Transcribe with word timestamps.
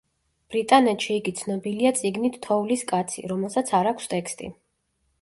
ბრიტანეთში 0.53 1.11
იგი 1.17 1.33
ცნობილია 1.41 1.93
წიგნით 2.01 2.41
„თოვლის 2.49 2.87
კაცი“, 2.95 3.29
რომელსაც 3.35 3.75
არ 3.83 3.95
აქვს 3.95 4.15
ტექსტი. 4.19 4.55